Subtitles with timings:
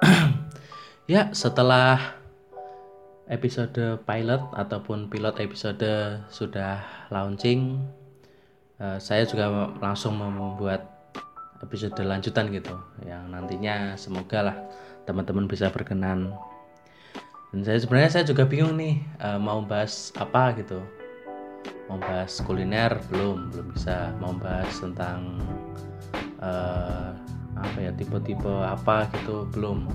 [1.12, 2.16] ya, setelah
[3.30, 5.84] episode pilot ataupun pilot episode
[6.28, 7.80] sudah launching,
[8.80, 10.88] uh, saya juga langsung membuat
[11.62, 12.74] episode lanjutan gitu,
[13.06, 14.56] yang nantinya semoga lah
[15.06, 16.34] teman-teman bisa berkenan.
[17.52, 20.82] Dan saya sebenarnya saya juga bingung nih uh, mau bahas apa gitu,
[21.86, 22.98] mau bahas kuliner?
[23.12, 25.38] Belum belum bisa, mau bahas tentang
[26.42, 27.14] uh,
[27.62, 29.86] apa ya tipe-tipe apa gitu belum.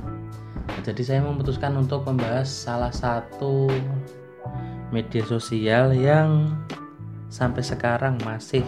[0.68, 3.68] Nah, jadi saya memutuskan untuk membahas salah satu
[4.92, 6.56] media sosial yang
[7.28, 8.64] sampai sekarang masih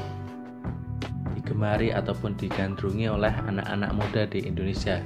[1.35, 4.99] digemari ataupun digandrungi oleh anak-anak muda di Indonesia.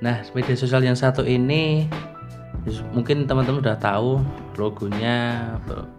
[0.00, 1.84] Nah media sosial yang satu ini
[2.96, 4.20] mungkin teman-teman sudah tahu
[4.56, 5.16] logonya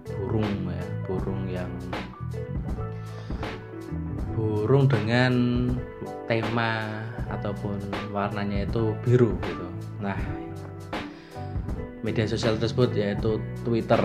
[0.10, 1.72] burung ya burung yang
[4.34, 5.34] burung dengan
[6.30, 6.86] tema
[7.30, 7.80] ataupun
[8.12, 9.68] warnanya itu biru gitu.
[10.02, 10.18] Nah,
[12.02, 14.02] media sosial tersebut yaitu Twitter.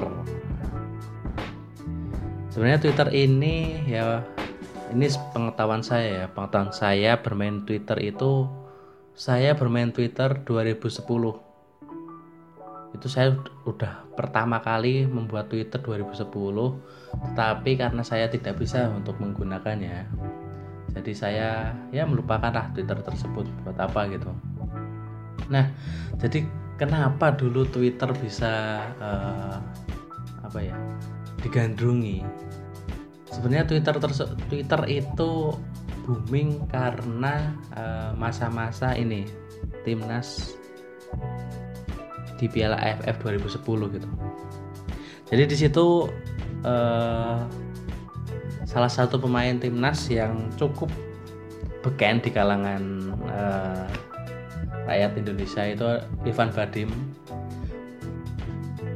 [2.52, 4.24] Sebenarnya Twitter ini ya
[4.92, 8.48] ini pengetahuan saya ya, pengetahuan saya bermain Twitter itu
[9.16, 11.40] saya bermain Twitter 2010.
[12.96, 13.36] Itu saya
[13.68, 16.32] udah pertama kali membuat Twitter 2010,
[17.32, 20.08] tetapi karena saya tidak bisa untuk menggunakannya,
[20.96, 21.50] jadi saya
[21.92, 24.32] ya melupakanlah Twitter tersebut buat apa gitu
[25.52, 25.70] nah
[26.18, 26.42] jadi
[26.80, 29.60] kenapa dulu Twitter bisa uh,
[30.42, 30.76] apa ya
[31.44, 32.24] digandrungi
[33.30, 33.94] sebenarnya Twitter
[34.48, 35.54] Twitter itu
[36.06, 39.26] booming karena eh, masa-masa uh, ini
[39.82, 40.54] timnas
[42.38, 44.08] di Piala AFF 2010 gitu.
[45.26, 46.06] Jadi di situ
[46.62, 47.38] uh,
[48.76, 50.92] salah satu pemain timnas yang cukup
[51.80, 53.88] beken di kalangan uh,
[54.84, 55.88] rakyat Indonesia itu
[56.28, 56.92] Ivan Badim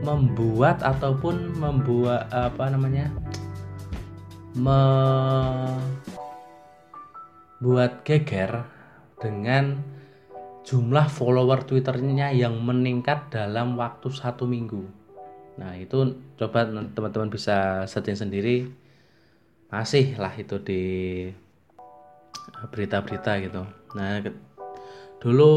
[0.05, 3.09] membuat ataupun membuat apa namanya
[4.53, 5.81] membuat
[8.05, 8.69] geger
[9.17, 9.81] dengan
[10.69, 14.85] jumlah follower Twitternya yang meningkat dalam waktu satu minggu.
[15.57, 18.69] Nah itu coba teman-teman bisa searching sendiri
[19.71, 20.83] masih lah itu di
[22.75, 23.63] berita-berita gitu.
[23.95, 24.21] Nah
[25.23, 25.55] dulu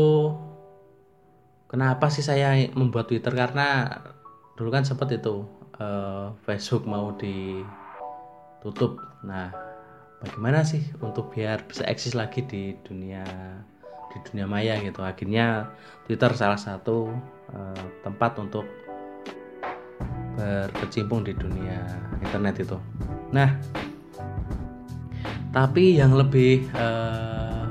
[1.65, 3.33] kenapa sih saya membuat Twitter?
[3.33, 3.89] Karena
[4.53, 5.49] dulu kan sempat itu
[5.81, 9.01] uh, Facebook mau ditutup.
[9.25, 9.49] Nah
[10.21, 13.25] bagaimana sih untuk biar bisa eksis lagi di dunia
[14.13, 15.01] di dunia maya gitu?
[15.01, 15.73] Akhirnya
[16.05, 17.09] Twitter salah satu
[17.49, 18.69] uh, tempat untuk
[20.33, 21.81] berkecimpung di dunia
[22.21, 22.77] internet itu.
[23.33, 23.57] Nah
[25.53, 27.69] tapi yang lebih uh,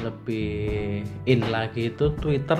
[0.00, 2.58] lebih in lagi itu Twitter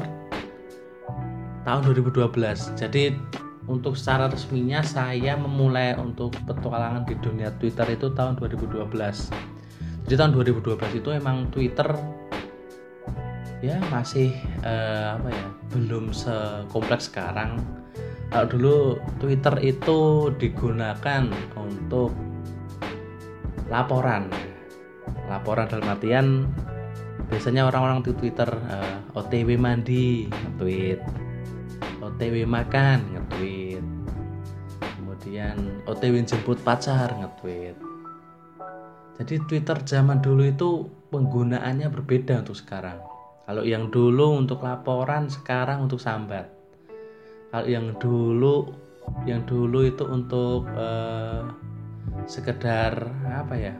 [1.65, 3.17] tahun 2012 jadi
[3.65, 8.85] untuk secara resminya saya memulai untuk petualangan di dunia Twitter itu tahun 2012
[10.05, 11.89] jadi tahun 2012 itu emang Twitter
[13.61, 14.33] ya masih
[14.65, 15.47] uh, apa ya
[15.77, 17.61] belum sekompleks sekarang.
[18.31, 18.77] Kalau dulu
[19.19, 21.27] Twitter itu digunakan
[21.59, 22.15] untuk
[23.71, 24.27] laporan.
[25.31, 26.27] Laporan dalam artian
[27.31, 31.01] biasanya orang-orang di Twitter uh, eh, OTW mandi nge-tweet.
[32.03, 33.85] OTW makan nge-tweet.
[34.99, 37.79] Kemudian OTW jemput pacar nge-tweet.
[39.23, 40.71] Jadi Twitter zaman dulu itu
[41.15, 42.99] penggunaannya berbeda untuk sekarang.
[43.45, 46.49] Kalau yang dulu untuk laporan sekarang untuk sambat.
[47.51, 48.71] Kalau yang dulu
[49.27, 51.51] yang dulu itu untuk uh,
[52.27, 53.75] sekedar apa ya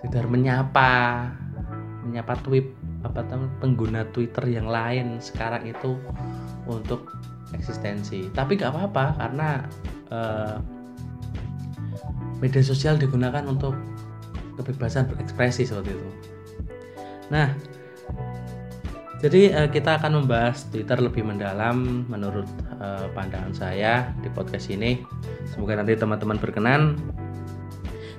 [0.00, 1.30] sekedar menyapa
[2.02, 3.22] menyapa tweet apa
[3.58, 5.98] pengguna Twitter yang lain sekarang itu
[6.70, 7.10] untuk
[7.52, 8.30] eksistensi.
[8.32, 9.48] Tapi gak apa-apa karena
[10.10, 10.56] uh,
[12.38, 13.74] media sosial digunakan untuk
[14.58, 16.10] kebebasan berekspresi seperti itu.
[17.30, 17.54] Nah
[19.22, 22.50] jadi uh, kita akan membahas Twitter lebih mendalam menurut
[22.82, 24.98] uh, pandangan saya di podcast ini.
[25.46, 26.98] Semoga nanti teman-teman berkenan.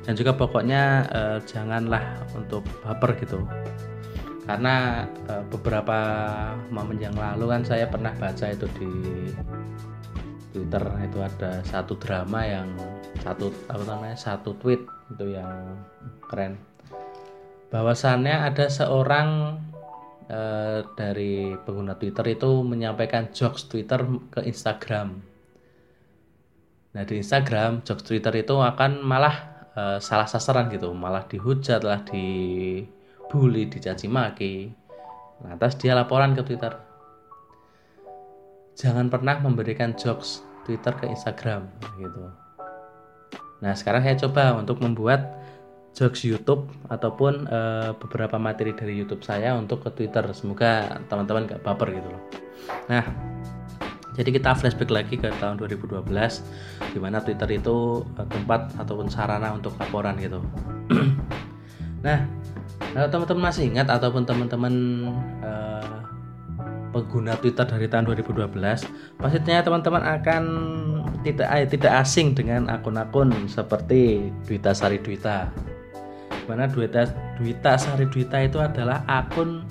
[0.08, 3.44] Dan juga pokoknya uh, janganlah untuk baper gitu.
[4.48, 6.00] Karena uh, beberapa
[6.72, 8.92] momen yang lalu kan saya pernah baca itu di
[10.56, 12.72] Twitter itu ada satu drama yang
[13.20, 15.84] satu apa namanya satu tweet itu yang
[16.32, 16.56] keren.
[17.76, 19.60] Bahwasannya ada seorang
[20.30, 25.20] uh, dari pengguna Twitter itu menyampaikan jokes Twitter ke Instagram.
[26.94, 30.94] Nah di Instagram jokes Twitter itu akan malah uh, salah sasaran gitu.
[30.94, 34.70] Malah dihujat lah dibully dicaci maki.
[35.44, 36.74] Lantas dia laporan ke Twitter.
[38.74, 41.68] Jangan pernah memberikan jokes Twitter ke Instagram
[42.00, 42.32] gitu.
[43.60, 45.43] Nah sekarang saya coba untuk membuat
[45.94, 50.26] jokes YouTube ataupun uh, beberapa materi dari YouTube saya untuk ke Twitter.
[50.34, 52.22] Semoga teman-teman gak baper gitu loh.
[52.90, 53.06] Nah
[54.14, 56.06] jadi kita flashback lagi ke tahun 2012
[56.94, 60.42] di mana Twitter itu uh, tempat ataupun sarana untuk laporan gitu.
[62.04, 62.20] Nah
[62.92, 64.76] kalau teman-teman masih ingat ataupun teman-teman
[65.40, 66.04] uh,
[66.94, 68.54] pengguna Twitter dari tahun 2012
[69.18, 70.44] pastinya teman-teman akan
[71.26, 75.50] tidak tidak asing dengan akun-akun seperti Dwita Sari Dwita
[76.50, 77.08] mana Dwita
[77.40, 79.64] Dwita Sari Dwita itu adalah akun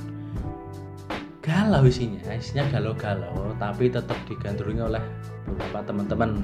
[1.43, 2.23] galau isinya.
[2.33, 5.03] Isinya galau-galau tapi tetap digandrungi oleh
[5.49, 6.41] beberapa teman-teman.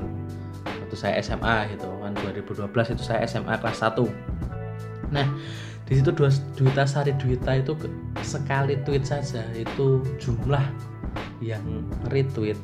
[0.65, 4.49] Waktu saya SMA gitu kan 2012 itu saya SMA kelas 1
[5.09, 5.25] nah
[5.89, 7.73] di situ dua Dwita Sari Dwita itu
[8.21, 10.61] sekali tweet saja itu jumlah
[11.41, 11.65] yang
[12.13, 12.61] retweet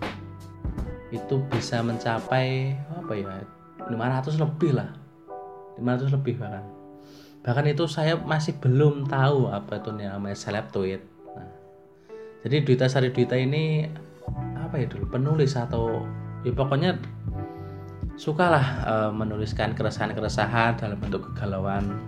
[1.09, 3.33] itu bisa mencapai apa ya
[3.87, 4.91] 500 lebih lah.
[5.79, 6.74] 500 lebih bahkan
[7.45, 11.05] bahkan itu saya masih belum tahu apa itu namanya seleb tweet
[11.37, 11.53] nah,
[12.43, 13.85] jadi Dwita Sari Dwita ini
[14.57, 16.03] apa ya dulu penulis atau
[16.43, 16.97] ya pokoknya
[18.15, 21.99] sukalah uh, menuliskan keresahan-keresahan dalam bentuk kegalauan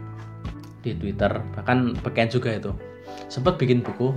[0.87, 1.43] di Twitter.
[1.59, 2.71] Bahkan bagian juga itu.
[3.27, 4.15] Sempat bikin buku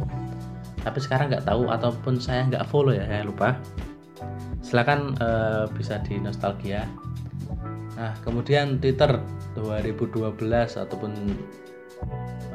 [0.79, 3.57] tapi sekarang nggak tahu ataupun saya nggak follow ya saya lupa.
[4.61, 6.85] Silahkan uh, bisa di nostalgia
[7.99, 9.19] nah kemudian Twitter
[9.59, 10.39] 2012
[10.87, 11.11] ataupun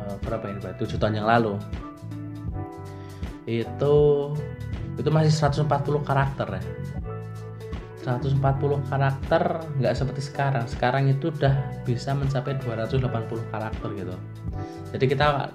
[0.00, 0.81] uh, berapa ini pak?
[0.81, 1.61] 7 tahun yang lalu.
[3.44, 3.94] Itu
[4.96, 5.69] itu masih 140
[6.00, 6.62] karakter ya.
[8.05, 8.41] 140
[8.88, 9.43] karakter
[9.81, 10.64] nggak seperti sekarang.
[10.69, 14.17] Sekarang itu udah bisa mencapai 280 karakter gitu.
[14.96, 15.52] Jadi kita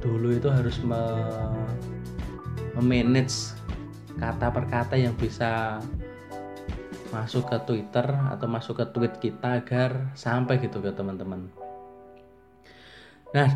[0.00, 1.00] dulu itu harus me
[2.76, 3.52] memanage
[4.16, 5.80] kata per kata yang bisa
[7.10, 11.50] masuk ke Twitter atau masuk ke tweet kita agar sampai gitu ke teman-teman.
[13.34, 13.50] Nah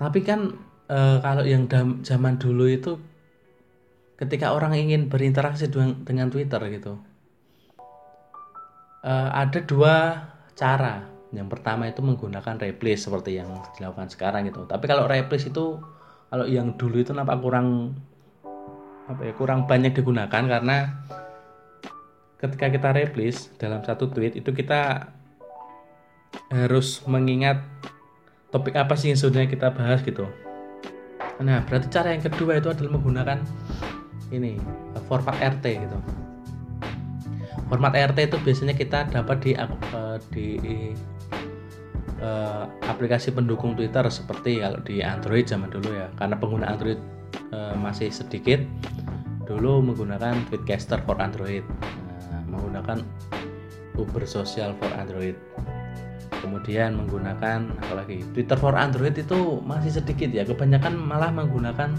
[0.00, 0.56] tapi kan
[0.88, 1.68] e, kalau yang
[2.00, 2.96] zaman dulu itu
[4.16, 5.68] ketika orang ingin berinteraksi
[6.04, 7.00] dengan Twitter gitu
[9.04, 9.94] uh, ada dua
[10.56, 11.08] cara.
[11.30, 14.66] Yang pertama itu menggunakan replace seperti yang dilakukan sekarang gitu.
[14.66, 15.78] Tapi kalau replace itu
[16.26, 17.94] kalau yang dulu itu nampak kurang
[19.10, 20.76] apa ya kurang banyak digunakan karena
[22.40, 25.12] ketika kita replace dalam satu tweet itu kita
[26.48, 27.60] harus mengingat
[28.50, 30.26] topik apa sih yang sudah kita bahas gitu.
[31.44, 33.38] Nah berarti cara yang kedua itu adalah menggunakan
[34.32, 34.56] ini
[35.06, 35.98] format RT gitu.
[37.70, 40.58] Format RT itu biasanya kita dapat di uh, di
[42.18, 46.10] uh, aplikasi pendukung Twitter seperti kalau di Android zaman dulu ya.
[46.18, 46.98] Karena pengguna Android
[47.54, 48.58] uh, masih sedikit
[49.46, 51.62] dulu menggunakan Tweetcaster for Android
[52.60, 53.00] menggunakan
[53.96, 55.34] Uber Social for Android.
[56.44, 60.44] Kemudian menggunakan apalagi Twitter for Android itu masih sedikit ya.
[60.44, 61.96] Kebanyakan malah menggunakan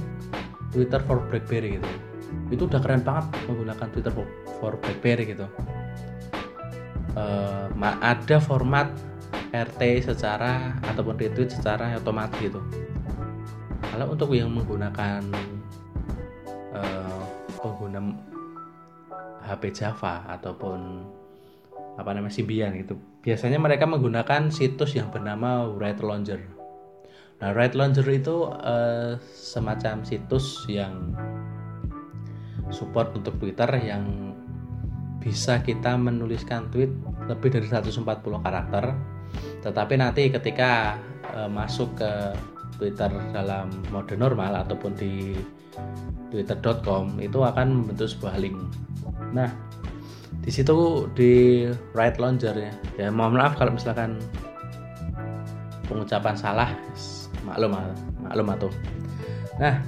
[0.70, 1.90] Twitter for BlackBerry gitu.
[2.54, 4.14] Itu udah keren banget menggunakan Twitter
[4.62, 5.46] for, BlackBerry gitu.
[7.18, 7.68] Uh,
[8.00, 8.88] ada format
[9.52, 12.64] RT secara ataupun retweet secara otomatis gitu.
[13.92, 15.20] Kalau untuk yang menggunakan
[16.72, 17.24] uh,
[17.60, 18.00] pengguna
[19.52, 20.80] HP Java ataupun
[22.00, 22.96] apa namanya Symbian gitu.
[23.22, 26.42] Biasanya mereka menggunakan situs yang bernama Write Launcher.
[27.44, 31.14] Nah Write Launcher itu uh, semacam situs yang
[32.72, 34.32] support untuk Twitter yang
[35.22, 36.90] bisa kita menuliskan tweet
[37.30, 38.02] lebih dari 140
[38.42, 38.98] karakter.
[39.62, 40.98] Tetapi nanti ketika
[41.30, 42.12] e, masuk ke
[42.82, 45.38] Twitter dalam mode normal ataupun di
[46.34, 48.58] twitter.com itu akan membentuk sebuah link
[49.32, 49.50] nah
[50.42, 52.74] di situ di right launcher ya.
[52.98, 54.18] Ya mohon maaf kalau misalkan
[55.86, 56.72] pengucapan salah.
[57.42, 57.74] Maklum
[58.22, 58.70] maklum atau
[59.60, 59.82] nah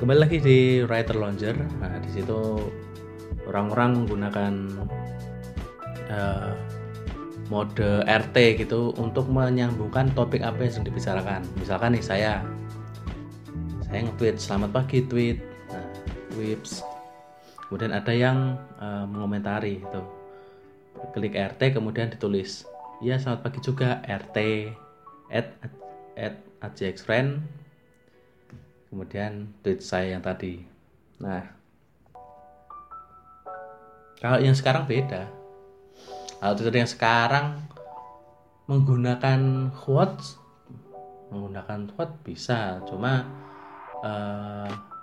[0.00, 2.58] kembali lagi di writer launcher nah di situ
[3.46, 4.52] orang-orang menggunakan
[6.10, 6.52] uh,
[7.52, 11.40] mode RT gitu untuk menyambungkan topik apa yang sedang dibicarakan.
[11.60, 12.32] Misalkan nih saya
[13.84, 15.38] saya nge-tweet selamat pagi tweet.
[15.68, 15.86] Nah,
[16.32, 16.80] tweets
[17.74, 20.02] kemudian ada yang uh, mengomentari itu.
[21.10, 22.70] Klik RT kemudian ditulis
[23.02, 24.38] ya selamat pagi juga RT
[25.26, 25.58] at
[26.14, 26.38] at,
[27.02, 27.42] friend.
[28.86, 30.62] Kemudian tweet saya yang tadi.
[31.18, 31.50] Nah
[34.22, 35.26] kalau yang sekarang beda.
[36.38, 37.58] Kalau Twitter yang sekarang
[38.70, 40.38] menggunakan quotes
[41.34, 43.26] menggunakan quote bisa cuma
[43.98, 44.93] uh,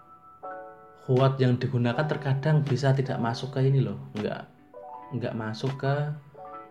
[1.05, 3.97] quote yang digunakan terkadang bisa tidak masuk ke ini loh.
[4.17, 4.41] Nggak
[5.17, 5.93] nggak masuk ke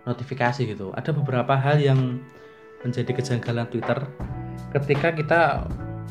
[0.08, 0.94] notifikasi gitu.
[0.96, 2.20] Ada beberapa hal yang
[2.80, 3.98] menjadi kejanggalan Twitter.
[4.72, 5.40] Ketika kita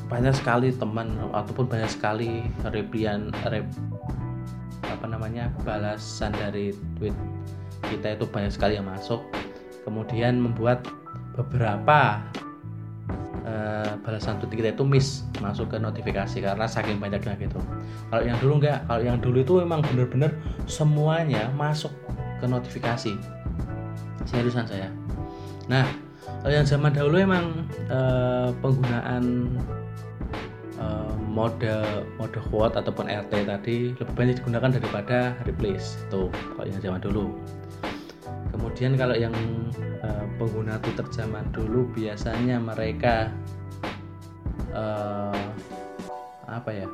[0.09, 3.65] banyak sekali teman ataupun banyak sekali replian rep,
[4.85, 7.13] apa namanya balasan dari tweet
[7.89, 9.23] kita itu banyak sekali yang masuk.
[9.87, 10.85] Kemudian membuat
[11.33, 12.21] beberapa
[13.49, 17.59] uh, balasan tweet kita itu miss masuk ke notifikasi karena saking banyaknya gitu.
[18.13, 20.31] Kalau yang dulu enggak kalau yang dulu itu memang benar-benar
[20.69, 21.91] semuanya masuk
[22.37, 23.17] ke notifikasi.
[24.29, 24.93] Seriusan saya.
[25.65, 25.89] Nah
[26.45, 29.57] kalau yang zaman dahulu emang uh, penggunaan
[30.77, 31.73] uh, mode
[32.21, 35.97] mode quote ataupun RT tadi lebih banyak digunakan daripada replace.
[36.13, 37.33] Tuh kalau yang zaman dulu
[38.59, 39.31] kemudian kalau yang
[40.03, 43.31] uh, pengguna Twitter zaman dulu biasanya mereka
[44.75, 45.47] uh,
[46.43, 46.87] apa ya?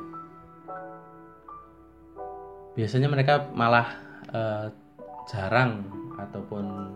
[2.78, 3.98] Biasanya mereka malah
[4.30, 4.70] uh,
[5.26, 5.82] jarang
[6.22, 6.94] ataupun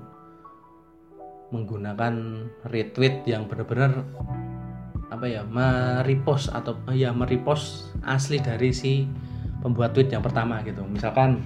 [1.50, 4.06] menggunakan retweet yang benar-benar
[5.10, 9.10] apa ya merepost atau ya merepost asli dari si
[9.58, 10.86] pembuat tweet yang pertama gitu.
[10.86, 11.42] Misalkan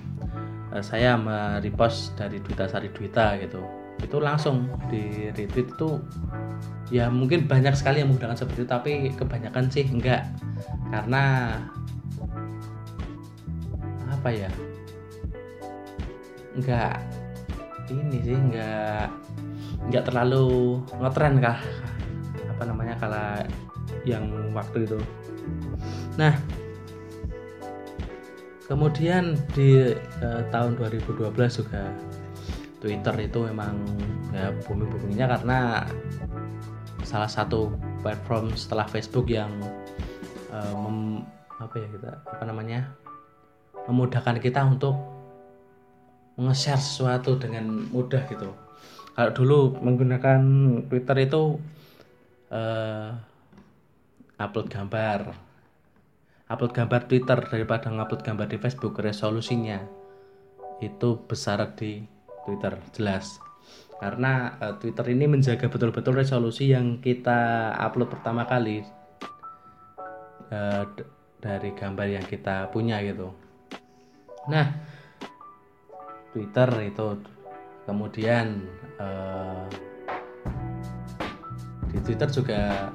[0.83, 3.63] saya merepost dari Duita Sari Duita gitu.
[4.03, 6.03] Itu langsung di retweet itu
[6.91, 10.27] ya mungkin banyak sekali yang menggunakan seperti itu tapi kebanyakan sih enggak.
[10.91, 11.55] Karena
[14.11, 14.51] apa ya?
[16.59, 16.99] Enggak
[17.93, 19.13] ini sih enggak
[19.93, 21.59] nggak terlalu ngetren kah?
[22.57, 23.45] Apa namanya kala
[24.09, 24.27] yang
[24.57, 24.99] waktu itu.
[26.19, 26.35] Nah
[28.67, 31.31] kemudian di eh, tahun 2012
[31.61, 31.93] juga
[32.81, 33.81] Twitter itu memang
[34.33, 35.89] ya booming boomingnya karena
[37.05, 39.53] salah satu platform setelah Facebook yang
[40.53, 41.25] eh, mem,
[41.61, 42.81] apa ya kita apa namanya
[43.89, 44.97] memudahkan kita untuk
[46.35, 48.51] nge-share sesuatu dengan mudah gitu.
[49.15, 50.43] Kalau dulu menggunakan
[50.91, 51.63] Twitter itu
[52.51, 53.15] uh,
[54.43, 55.44] upload gambar
[56.49, 59.81] upload gambar Twitter daripada ngupload gambar di Facebook resolusinya
[60.85, 62.05] itu besar di
[62.45, 63.41] Twitter jelas.
[63.97, 68.85] Karena uh, Twitter ini menjaga betul-betul resolusi yang kita upload pertama kali
[70.53, 70.85] uh,
[71.41, 73.33] dari gambar yang kita punya gitu.
[74.51, 74.77] Nah
[76.35, 77.07] Twitter itu
[77.89, 78.67] kemudian
[79.01, 79.65] uh,
[81.89, 82.91] di Twitter juga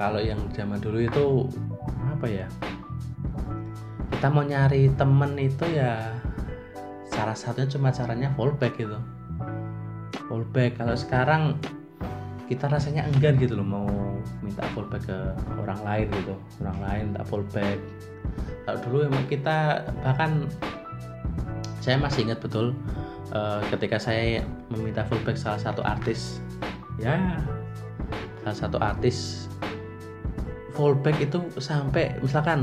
[0.00, 1.24] kalau yang zaman dulu itu
[2.16, 2.48] apa ya
[4.16, 6.16] kita mau nyari temen itu ya
[7.12, 8.96] salah satunya cuma caranya fallback gitu.
[10.28, 10.80] Fallback.
[10.80, 11.42] Kalau sekarang
[12.48, 13.88] kita rasanya enggan gitu loh mau
[14.40, 15.18] minta fallback ke
[15.60, 16.34] orang lain gitu.
[16.64, 17.78] Orang lain minta fallback.
[18.64, 20.48] Kalau dulu emang kita bahkan
[21.84, 22.72] saya masih ingat betul
[23.36, 24.42] uh, ketika saya
[24.72, 26.40] meminta feedback salah satu artis.
[26.96, 27.36] Ya
[28.40, 29.46] salah satu artis
[30.76, 32.60] fallback itu sampai misalkan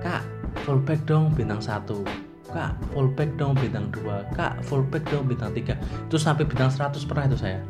[0.00, 0.24] kak
[0.64, 2.02] fallback dong bintang satu.
[2.50, 4.26] Kak fallback dong bintang dua.
[4.34, 5.78] Kak fallback dong bintang tiga.
[6.08, 7.60] Itu sampai bintang 100 pernah itu saya.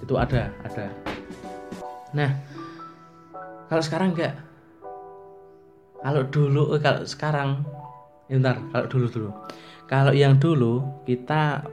[0.00, 0.88] Itu ada ada.
[2.16, 2.30] Nah
[3.68, 4.34] kalau sekarang enggak.
[6.00, 7.60] Kalau dulu eh, kalau sekarang
[8.32, 9.30] ya bentar kalau dulu dulu.
[9.90, 11.66] Kalau yang dulu kita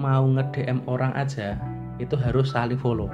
[0.00, 1.60] mau nge-DM orang aja
[2.00, 3.12] itu harus saling follow.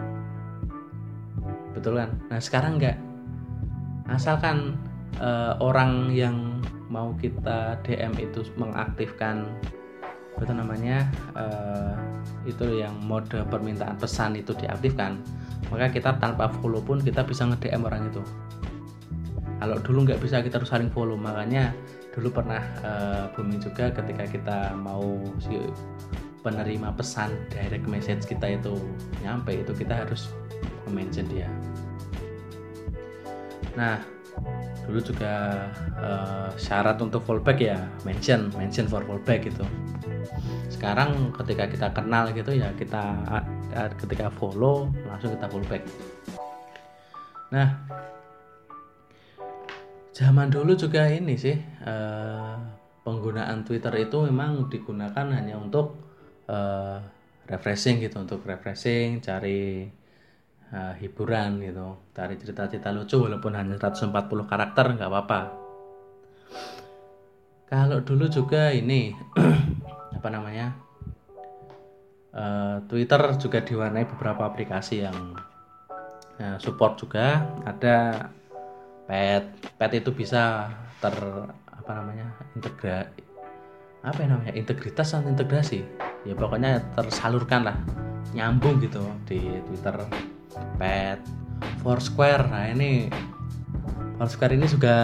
[1.74, 2.14] Betul kan?
[2.32, 2.96] Nah, sekarang enggak.
[4.06, 4.78] Asalkan
[5.18, 9.46] uh, orang yang mau kita DM itu mengaktifkan
[10.36, 11.96] apa namanya uh,
[12.44, 15.16] itu yang mode permintaan pesan itu diaktifkan
[15.72, 18.22] maka kita tanpa follow pun kita bisa nge-DM orang itu.
[19.56, 21.72] Kalau dulu nggak bisa kita harus saling follow makanya
[22.12, 25.56] dulu pernah uh, booming juga ketika kita mau si
[26.40, 28.78] penerima pesan direct message kita itu
[29.20, 30.30] nyampe itu kita harus
[30.88, 31.50] mention dia
[33.76, 34.00] nah
[34.88, 35.68] dulu juga
[36.00, 37.78] uh, syarat untuk fallback ya
[38.08, 39.64] mention mention for fallback gitu.
[40.72, 43.20] Sekarang ketika kita kenal gitu ya kita
[44.00, 45.82] ketika follow langsung kita fallback.
[47.52, 47.68] Nah
[50.16, 52.56] zaman dulu juga ini sih uh,
[53.04, 56.00] penggunaan Twitter itu memang digunakan hanya untuk
[56.48, 56.98] uh,
[57.46, 59.86] refreshing gitu untuk refreshing cari
[60.72, 61.98] uh, hiburan gitu.
[62.16, 64.12] Cari cerita-cerita lucu walaupun hanya 140
[64.50, 65.40] karakter nggak apa-apa.
[67.66, 69.10] Kalau dulu juga ini
[70.16, 70.74] apa namanya
[72.34, 75.34] uh, Twitter juga diwarnai beberapa aplikasi yang
[76.38, 77.42] uh, support juga.
[77.66, 78.30] Ada
[79.06, 79.44] pet
[79.78, 81.14] pet itu bisa ter
[81.66, 82.26] apa namanya
[82.58, 83.06] integra
[84.06, 85.82] apa yang namanya integritas atau integrasi.
[86.22, 87.78] Ya pokoknya tersalurkan lah
[88.34, 89.94] nyambung gitu di Twitter
[90.76, 91.20] pet
[91.80, 92.46] Foursquare.
[92.50, 93.08] Nah ini
[94.16, 94.96] Foursquare ini juga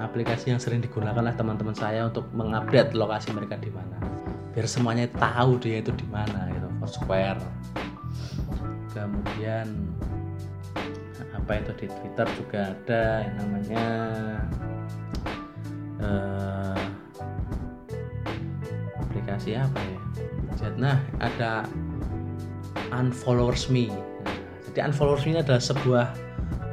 [0.00, 4.00] aplikasi yang sering digunakan oleh teman-teman saya untuk mengupdate lokasi mereka di mana.
[4.56, 6.68] Biar semuanya tahu dia itu di mana gitu.
[6.80, 7.40] Foursquare.
[8.90, 9.68] Kemudian
[11.36, 13.86] apa itu di Twitter juga ada yang namanya
[16.02, 16.80] uh,
[19.06, 20.00] aplikasi apa ya?
[20.80, 21.64] Nah ada
[22.90, 23.90] unfollowers me.
[24.70, 26.06] Jadi unfollowers me adalah sebuah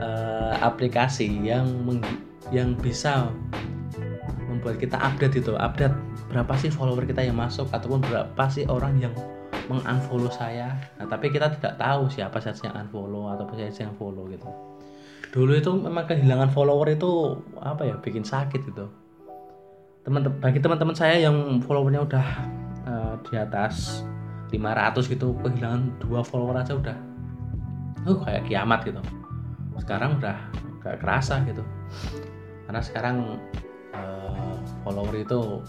[0.02, 1.66] uh, aplikasi yang
[2.54, 3.30] yang bisa
[4.48, 5.54] membuat kita update itu.
[5.58, 5.94] Update
[6.28, 9.14] berapa sih follower kita yang masuk ataupun berapa sih orang yang
[9.68, 10.80] mengunfollow saya.
[11.00, 14.48] Nah tapi kita tidak tahu siapa saja yang unfollow atau siapa yang follow gitu.
[15.32, 18.88] Dulu itu memang kehilangan follower itu apa ya bikin sakit gitu.
[20.08, 22.28] Teman bagi teman-teman saya yang followernya udah
[22.88, 24.08] uh, di atas
[24.52, 26.98] 500 gitu kehilangan dua follower aja udah.
[28.08, 29.02] Uh kayak kiamat gitu.
[29.80, 30.38] Sekarang udah
[30.84, 31.64] gak kerasa gitu.
[32.68, 33.40] Karena sekarang
[33.96, 35.64] uh, follower itu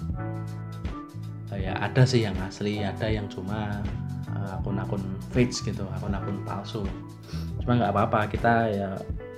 [1.58, 3.82] ya ada sih yang asli ada yang cuma
[4.30, 6.87] eh, akun-akun uh, fake gitu akun-akun palsu.
[7.64, 8.90] Cuma nggak apa-apa kita ya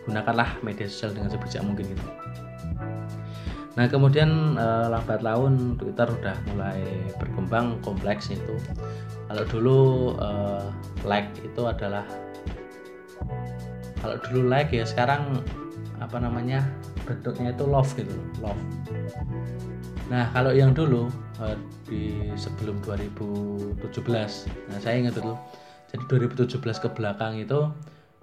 [0.04, 2.04] gunakanlah media sosial dengan sebijak mungkin gitu
[3.80, 6.84] nah kemudian uh, lambat laun Twitter udah mulai
[7.16, 8.60] berkembang kompleks itu.
[9.24, 9.80] Kalau dulu
[10.20, 10.68] uh,
[11.08, 12.04] like itu adalah
[14.04, 15.40] kalau dulu like ya sekarang
[15.96, 16.60] apa namanya
[17.08, 18.12] bentuknya itu love gitu
[18.44, 18.60] love.
[20.12, 21.08] Nah kalau yang dulu
[21.40, 21.56] uh,
[21.88, 23.80] di sebelum 2017
[24.68, 25.40] nah saya ingat dulu.
[25.88, 27.64] Jadi 2017 ke belakang itu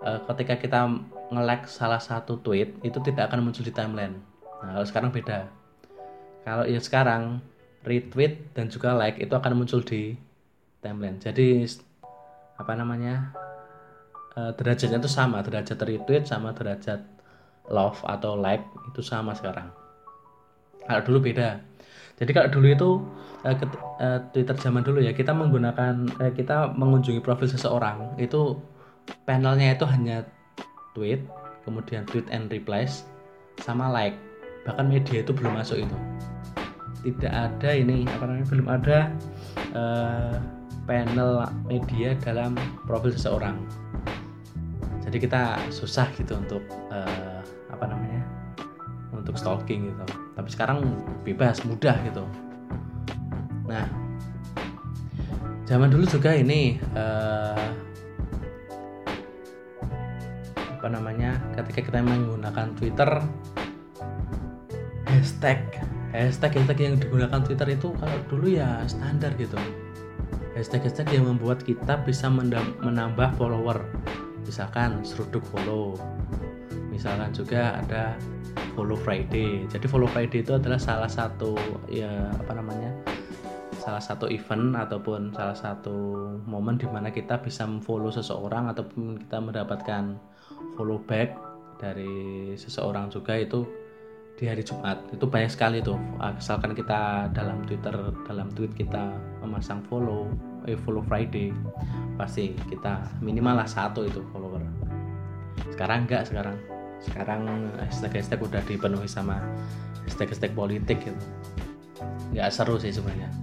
[0.06, 1.02] uh, ketika kita
[1.34, 5.40] nge-like salah satu tweet itu tidak akan muncul di timeline nah kalau sekarang beda.
[6.48, 7.44] Kalau ya sekarang
[7.84, 10.16] retweet dan juga like itu akan muncul di
[10.80, 11.20] timeline.
[11.20, 11.68] Jadi
[12.58, 13.36] apa namanya
[14.40, 15.44] uh, derajatnya itu sama.
[15.44, 17.04] Derajat retweet sama derajat
[17.68, 19.70] love atau like itu sama sekarang.
[20.88, 21.60] Kalau dulu beda.
[22.18, 22.90] Jadi kalau dulu itu
[23.44, 23.66] ke,
[24.02, 28.58] uh, Twitter zaman dulu ya kita menggunakan kita mengunjungi profil seseorang itu
[29.24, 30.26] panelnya itu hanya
[30.98, 31.22] tweet,
[31.64, 33.06] kemudian tweet and replies
[33.62, 34.27] sama like.
[34.68, 35.98] Bahkan media itu belum masuk itu.
[37.08, 38.98] Tidak ada ini apa namanya belum ada
[39.72, 40.36] uh,
[40.84, 42.54] panel media dalam
[42.84, 43.56] profil seseorang.
[45.08, 47.40] Jadi kita susah gitu untuk uh,
[47.72, 48.28] apa namanya
[49.28, 50.06] untuk stalking gitu
[50.38, 50.86] tapi sekarang
[51.26, 52.24] bebas mudah gitu
[53.68, 53.84] nah
[55.68, 57.70] zaman dulu juga ini uh,
[60.78, 63.20] apa namanya ketika kita menggunakan Twitter
[65.18, 65.58] hashtag
[66.14, 69.58] hashtag hashtag yang digunakan Twitter itu kalau dulu ya standar gitu.
[70.54, 73.82] Hashtag hashtag yang membuat kita bisa menambah follower.
[74.46, 75.98] Misalkan seruduk follow.
[76.94, 78.14] Misalkan juga ada
[78.78, 79.66] follow Friday.
[79.74, 81.58] Jadi follow Friday itu adalah salah satu
[81.90, 82.94] ya apa namanya
[83.82, 85.98] salah satu event ataupun salah satu
[86.46, 90.14] momen di mana kita bisa follow seseorang ataupun kita mendapatkan
[90.78, 91.34] follow back
[91.82, 93.87] dari seseorang juga itu
[94.38, 95.02] di hari Jumat.
[95.10, 95.98] Itu banyak sekali tuh.
[96.22, 100.30] Asalkan kita dalam Twitter dalam tweet kita memasang follow
[100.70, 101.50] eh follow Friday
[102.22, 104.62] pasti kita minimal lah satu itu follower.
[105.74, 106.56] Sekarang enggak sekarang.
[107.02, 109.42] Sekarang hashtag-hashtag udah dipenuhi sama
[110.06, 111.24] hashtag-hashtag politik gitu.
[112.34, 113.34] Nggak seru sih sebenarnya.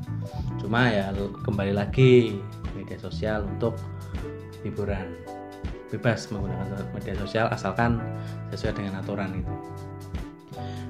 [0.63, 1.11] Cuma ya
[1.43, 2.39] kembali lagi
[2.79, 3.75] media sosial untuk
[4.63, 5.11] hiburan.
[5.91, 8.03] Bebas menggunakan media sosial asalkan
[8.51, 9.55] sesuai dengan aturan itu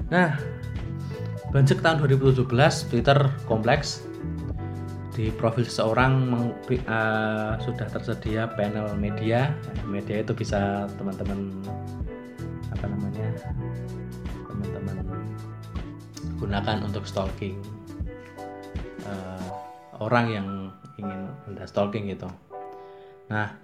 [0.09, 0.37] nah
[1.55, 2.51] Banjek tahun 2017
[2.91, 3.15] Twitter
[3.47, 4.03] kompleks.
[5.15, 6.27] Di profil seseorang
[6.67, 9.55] uh, sudah tersedia panel media.
[9.87, 11.55] Media itu bisa teman-teman
[12.75, 13.31] apa namanya
[14.51, 14.99] teman-teman
[16.35, 17.55] gunakan untuk stalking.
[19.07, 19.47] Uh,
[20.03, 20.47] orang yang
[20.99, 22.27] ingin anda stalking gitu.
[23.31, 23.55] Nah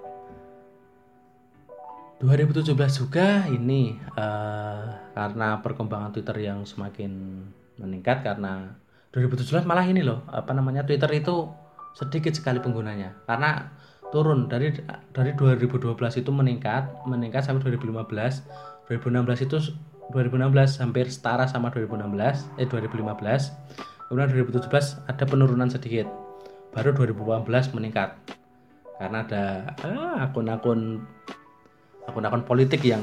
[2.21, 4.85] 2017 juga ini uh,
[5.17, 7.41] karena perkembangan Twitter yang semakin
[7.81, 8.77] meningkat karena
[9.09, 11.49] 2017 malah ini loh apa namanya Twitter itu
[11.97, 13.73] sedikit sekali penggunanya karena
[14.13, 14.69] turun dari
[15.17, 18.05] dari 2012 itu meningkat meningkat sampai 2015
[18.85, 19.57] 2016 itu
[20.13, 26.05] 2016 hampir setara sama 2016 eh 2015 kemudian 2017 ada penurunan sedikit
[26.69, 28.13] baru 2018 meningkat
[29.01, 29.73] karena ada
[30.29, 30.61] akun ah,
[32.09, 33.01] akun-akun politik yang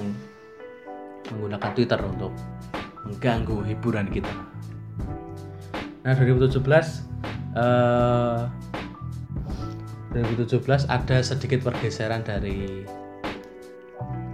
[1.31, 2.33] menggunakan Twitter untuk
[3.05, 4.33] mengganggu hiburan kita.
[6.03, 6.65] Nah 2017
[7.59, 8.41] eh,
[10.09, 12.87] 2017 ada sedikit pergeseran dari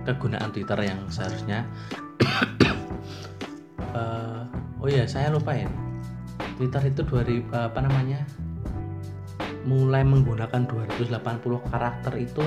[0.06, 1.64] kegunaan Twitter yang seharusnya
[3.96, 4.44] uh,
[4.84, 5.66] oh ya saya lupa ya
[6.60, 8.22] Twitter itu 2000 apa namanya
[9.64, 12.42] mulai menggunakan 280 karakter itu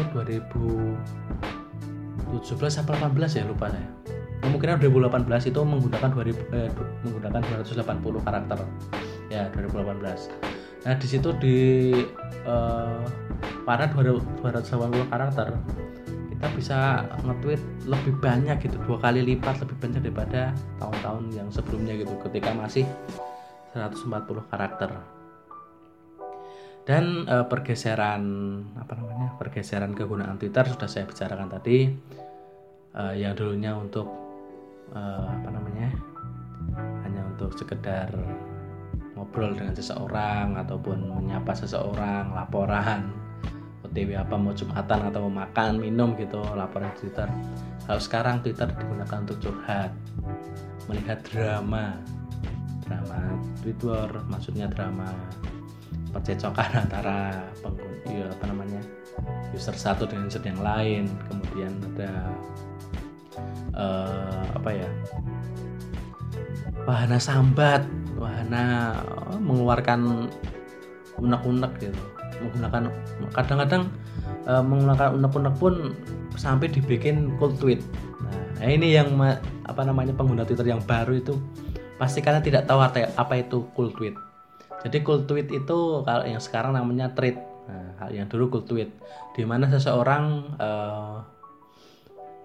[2.30, 3.88] 2017 atau 18 ya lupa saya.
[4.44, 6.70] Kemungkinan 2018 itu menggunakan 2000 eh,
[7.04, 8.60] menggunakan 280 karakter.
[9.28, 11.58] Ya 2018 nah di situ di
[12.48, 13.04] eh,
[13.68, 15.48] para 280 karakter
[16.32, 16.78] kita bisa
[17.26, 22.56] nge-tweet lebih banyak gitu dua kali lipat lebih banyak daripada tahun-tahun yang sebelumnya gitu ketika
[22.56, 22.86] masih
[23.76, 24.96] 140 karakter
[26.88, 28.24] dan e, pergeseran
[28.80, 31.92] apa namanya pergeseran kegunaan Twitter sudah saya bicarakan tadi
[32.96, 34.08] e, yang dulunya untuk
[34.96, 35.92] e, apa namanya
[37.04, 38.08] hanya untuk sekedar
[39.20, 43.12] ngobrol dengan seseorang ataupun menyapa seseorang laporan
[43.84, 47.28] OTW apa mau jumatan atau mau makan minum gitu laporan Twitter.
[47.84, 49.92] Kalau sekarang Twitter digunakan untuk curhat
[50.88, 52.00] melihat drama
[52.88, 53.20] drama
[53.60, 55.12] Twitter maksudnya drama
[56.18, 58.82] percecokan antara pengguna ya, apa namanya
[59.54, 62.12] user satu dengan user yang lain kemudian ada
[63.78, 64.90] uh, apa ya
[66.88, 67.84] wahana sambat
[68.18, 68.96] wahana
[69.38, 70.32] mengeluarkan
[71.20, 72.04] unek-unek gitu
[72.42, 72.94] menggunakan
[73.34, 73.90] kadang-kadang
[74.46, 75.74] e, menggunakan unek-unek pun
[76.38, 77.82] sampai dibikin cool tweet.
[78.58, 79.18] Nah, ini yang
[79.66, 81.38] apa namanya pengguna Twitter yang baru itu
[81.98, 84.14] pasti kalian tidak tahu apa itu cool tweet.
[84.88, 87.36] Jadi cool tweet itu kalau yang sekarang namanya tweet.
[87.68, 88.88] Nah, yang dulu cool tweet.
[89.36, 91.20] Di mana seseorang uh,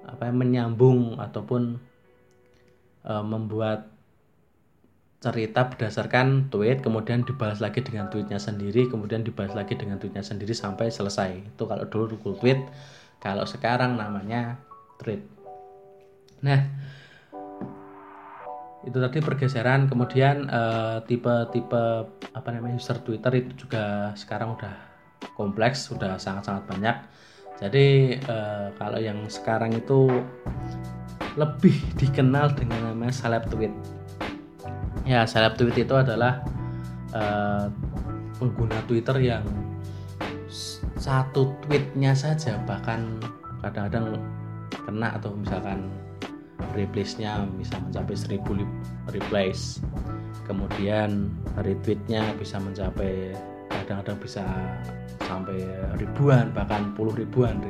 [0.03, 1.79] apa menyambung ataupun
[3.07, 3.87] uh, membuat
[5.23, 10.51] cerita berdasarkan tweet kemudian dibalas lagi dengan tweetnya sendiri kemudian dibalas lagi dengan tweetnya sendiri
[10.51, 11.55] sampai selesai.
[11.55, 12.59] Itu kalau dulu cool tweet.
[13.23, 14.59] Kalau sekarang namanya
[14.99, 15.23] tweet
[16.43, 16.67] nah
[18.83, 22.03] itu tadi pergeseran kemudian eh, tipe-tipe uh,
[22.35, 24.75] apa namanya user Twitter itu juga sekarang udah
[25.39, 26.97] kompleks sudah sangat-sangat banyak.
[27.63, 30.11] Jadi uh, kalau yang sekarang itu
[31.39, 33.71] lebih dikenal dengan nama seleb tweet.
[35.07, 36.43] Ya seleb tweet itu adalah
[37.15, 37.71] uh,
[38.43, 39.47] pengguna Twitter yang
[40.99, 43.19] satu tweetnya saja bahkan
[43.63, 44.19] kadang-kadang
[44.75, 45.87] kena atau misalkan
[46.75, 48.39] replace-nya bisa mencapai 1000
[49.13, 49.83] replace.
[50.47, 51.31] Kemudian
[51.63, 53.33] retweetnya bisa mencapai
[53.71, 54.45] kadang-kadang bisa
[55.25, 55.65] sampai
[55.97, 57.63] ribuan bahkan puluh ribuan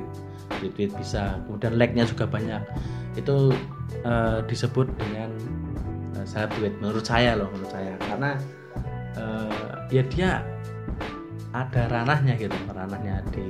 [0.60, 1.38] retweet bisa.
[1.46, 2.62] Kemudian like-nya juga banyak.
[3.14, 3.52] Itu
[4.02, 5.30] uh, disebut dengan
[6.24, 7.94] saya tweet menurut saya loh menurut saya.
[8.00, 8.30] Karena
[9.20, 10.42] uh, ya dia
[11.52, 13.44] ada ranahnya gitu ranahnya di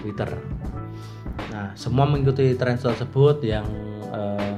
[0.00, 0.30] Twitter
[1.50, 3.66] nah semua mengikuti tren tersebut yang
[4.14, 4.54] uh,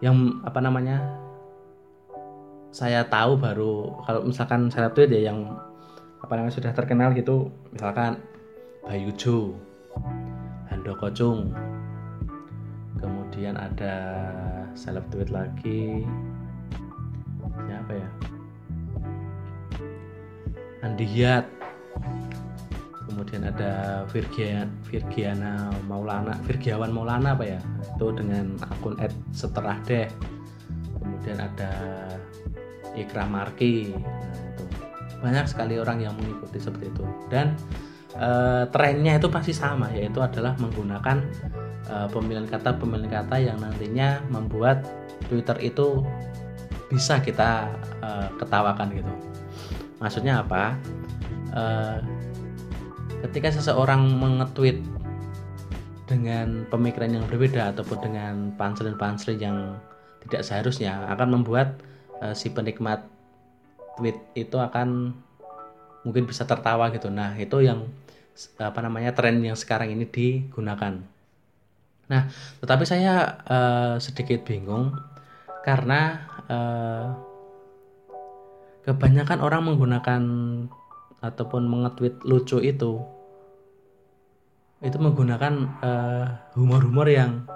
[0.00, 0.98] yang apa namanya
[2.72, 5.52] saya tahu baru kalau misalkan saya tweet ya yang
[6.24, 8.16] apa namanya sudah terkenal gitu misalkan
[8.82, 9.54] Bayu Jo
[10.82, 11.54] Handoko Chung.
[12.98, 13.94] Kemudian ada
[14.74, 16.02] seleb tweet lagi.
[17.62, 18.08] Siapa ya?
[20.82, 21.46] Andiat
[23.22, 27.62] kemudian ada Virgian Virgiana Maulana Virgiawan Maulana apa ya?
[27.94, 30.10] Itu dengan akun ad setelah deh.
[30.98, 31.70] Kemudian ada
[32.98, 33.94] Ikra Marki.
[33.94, 34.64] Nah, itu.
[35.22, 37.06] Banyak sekali orang yang mengikuti seperti itu.
[37.30, 37.54] Dan
[38.18, 41.22] e, trennya itu pasti sama yaitu adalah menggunakan
[41.86, 44.82] uh, pemilihan kata pemilihan kata yang nantinya membuat
[45.30, 46.02] Twitter itu
[46.90, 47.70] bisa kita
[48.02, 49.12] uh, ketawakan gitu.
[50.02, 50.74] Maksudnya apa?
[51.54, 52.02] Uh,
[53.22, 54.82] ketika seseorang mengetweet
[56.10, 59.78] dengan pemikiran yang berbeda ataupun dengan punchline-punchline yang
[60.26, 61.80] tidak seharusnya akan membuat
[62.20, 63.06] uh, si penikmat
[63.96, 65.14] tweet itu akan
[66.02, 67.08] mungkin bisa tertawa gitu.
[67.08, 67.86] Nah, itu yang
[68.58, 70.98] apa namanya tren yang sekarang ini digunakan.
[72.10, 72.22] Nah,
[72.60, 74.92] tetapi saya uh, sedikit bingung
[75.62, 77.06] karena uh,
[78.82, 80.22] kebanyakan orang menggunakan
[81.22, 82.98] ataupun mengetweet lucu itu
[84.82, 86.26] itu menggunakan uh,
[86.58, 87.46] humor-humor yang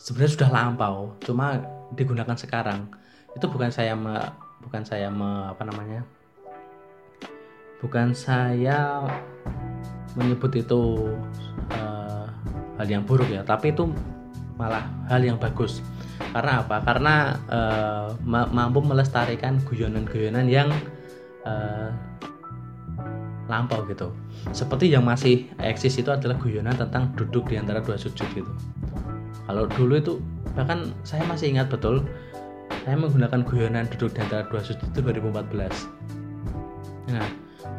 [0.00, 1.60] sebenarnya sudah lampau, cuma
[1.92, 2.88] digunakan sekarang.
[3.36, 4.16] Itu bukan saya me,
[4.64, 6.02] bukan saya me, apa namanya?
[7.84, 9.04] Bukan saya
[10.16, 11.12] menyebut itu
[11.72, 12.26] uh,
[12.76, 13.88] hal yang buruk ya tapi itu
[14.60, 15.80] malah hal yang bagus
[16.32, 17.14] karena apa karena
[17.48, 20.68] uh, mampu melestarikan guyonan-guyonan yang
[21.44, 21.92] uh,
[23.52, 24.08] lampau gitu.
[24.56, 28.48] Seperti yang masih eksis itu adalah guyonan tentang duduk di antara dua sujud gitu.
[29.44, 30.14] Kalau dulu itu
[30.56, 32.04] bahkan saya masih ingat betul
[32.84, 35.88] saya menggunakan guyonan duduk di antara dua sudut itu 2014
[37.12, 37.28] nah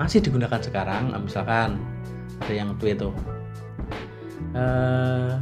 [0.02, 1.78] masih digunakan sekarang misalkan
[2.42, 3.14] ada yang tweet tuh
[4.58, 5.38] uh,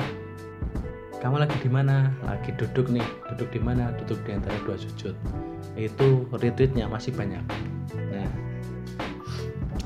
[1.22, 2.10] kamu lagi di mana?
[2.26, 3.94] Lagi duduk nih duduk di mana?
[3.94, 5.14] Duduk di antara dua sujud.
[5.78, 7.46] Itu retweetnya masih banyak.
[8.10, 8.26] Nah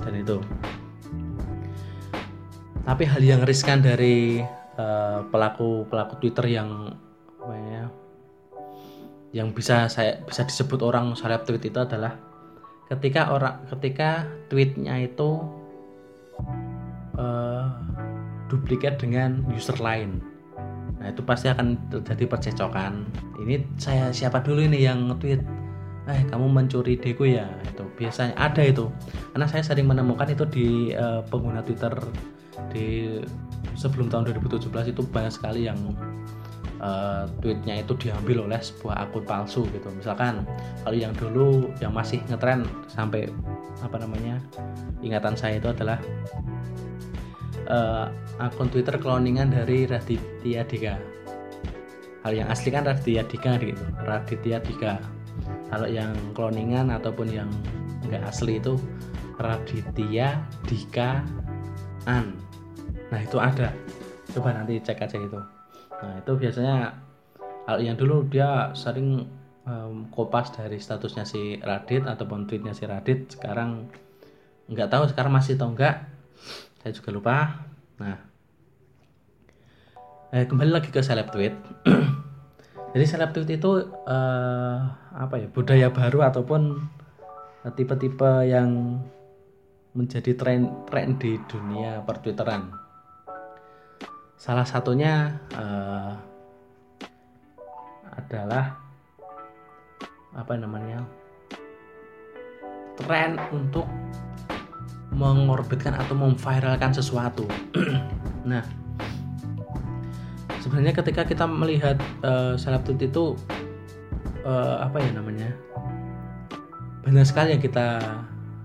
[0.05, 0.37] dan itu
[2.85, 4.45] tapi hal yang riskan dari
[4.77, 6.93] uh, pelaku pelaku Twitter yang
[7.41, 7.83] apa ya
[9.35, 12.15] yang bisa saya bisa disebut orang seleb tweet itu adalah
[12.87, 15.41] ketika orang ketika tweetnya itu
[17.17, 17.67] uh,
[18.47, 20.21] duplikat dengan user lain
[21.05, 23.05] Nah itu pasti akan terjadi percecokan.
[23.37, 25.64] Ini saya siapa dulu ini yang nge-tweet?
[26.05, 27.49] Eh kamu mencuri deku ya?
[27.65, 28.93] Itu biasanya ada itu.
[29.33, 31.93] Karena saya sering menemukan itu di uh, pengguna Twitter
[32.69, 33.19] di
[33.75, 35.77] sebelum tahun 2017 itu banyak sekali yang
[36.79, 39.89] uh, tweetnya itu diambil oleh sebuah akun palsu gitu.
[39.97, 40.45] Misalkan
[40.85, 43.29] kalau yang dulu yang masih ngetren sampai
[43.83, 44.39] apa namanya
[45.03, 45.99] ingatan saya itu adalah
[47.67, 50.95] uh, akun Twitter cloningan dari Raditya Dika.
[52.25, 55.14] Hal yang asli kan Raditya Dika gitu, Raditya Dika.
[55.69, 57.49] Kalau yang cloningan ataupun yang
[58.05, 58.77] enggak asli itu
[59.41, 61.25] Raditya Dika
[62.05, 62.37] An.
[63.09, 63.73] Nah itu ada.
[64.31, 65.39] Coba nanti cek aja itu.
[66.01, 66.93] Nah itu biasanya
[67.65, 69.25] kalau yang dulu dia sering
[69.65, 73.89] um, kopas dari statusnya si Radit ataupun tweetnya si Radit sekarang
[74.69, 76.09] nggak tahu sekarang masih atau enggak
[76.81, 77.37] saya juga lupa
[78.01, 78.17] nah
[80.33, 81.53] eh, kembali lagi ke seleb tweet
[82.95, 83.71] jadi seleb tweet itu
[84.07, 84.77] eh,
[85.11, 86.79] apa ya budaya baru ataupun
[87.75, 89.03] tipe-tipe yang
[89.91, 92.71] menjadi tren tren di dunia pertwitteran
[94.39, 96.13] salah satunya eh,
[98.15, 98.79] adalah
[100.35, 101.03] apa namanya
[102.95, 103.87] tren untuk
[105.15, 107.47] mengorbitkan atau memviralkan sesuatu.
[108.49, 108.63] nah,
[110.65, 112.57] sebenarnya ketika kita melihat uh,
[112.97, 113.37] itu
[114.41, 115.53] uh, apa ya namanya
[117.05, 118.01] banyak sekali yang kita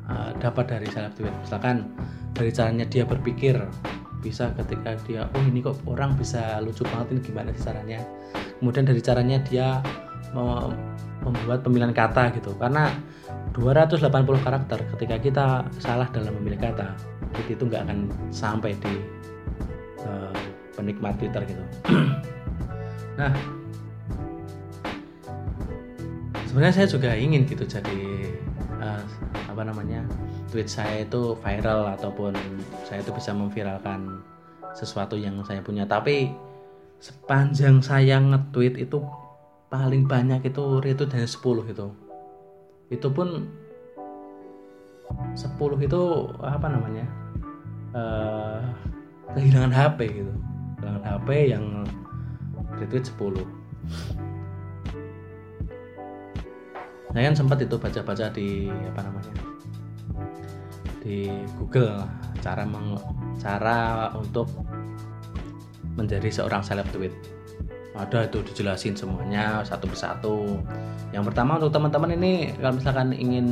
[0.09, 1.35] uh, dapat dari seleb tweet.
[1.45, 1.93] Misalkan
[2.33, 3.61] dari caranya dia berpikir
[4.25, 8.05] bisa ketika dia oh ini kok orang bisa lucu banget ini gimana sih caranya
[8.61, 9.81] kemudian dari caranya dia
[11.25, 12.93] membuat pemilihan kata gitu karena
[13.57, 14.13] 280
[14.45, 15.47] karakter ketika kita
[15.81, 16.93] salah dalam memilih kata
[17.49, 18.95] itu nggak akan sampai di
[20.05, 21.65] uh, penikmat Twitter gitu.
[23.21, 23.37] Nah
[26.49, 28.01] sebenarnya saya juga ingin gitu jadi
[28.81, 29.03] uh,
[29.53, 30.01] apa namanya
[30.49, 32.33] tweet saya itu viral ataupun
[32.89, 34.25] saya itu bisa memviralkan
[34.73, 35.85] sesuatu yang saya punya.
[35.85, 36.33] Tapi
[37.01, 39.05] sepanjang saya nge-tweet itu
[39.71, 41.87] paling banyak itu retweet hanya 10 itu
[42.91, 43.47] itu pun
[45.39, 46.03] 10 itu
[46.43, 47.07] apa namanya
[47.95, 48.61] uh,
[49.33, 50.35] kehilangan HP gitu
[50.81, 51.65] kehilangan HP yang
[52.81, 53.45] retweet 10
[57.11, 59.35] saya kan sempat itu baca-baca di apa namanya
[61.03, 62.07] di Google
[62.41, 62.97] cara meng,
[63.41, 64.49] cara untuk
[65.97, 67.13] menjadi seorang seleb tweet.
[67.97, 70.63] Ada itu dijelasin semuanya satu persatu.
[71.11, 73.47] Yang pertama untuk teman-teman ini kalau misalkan ingin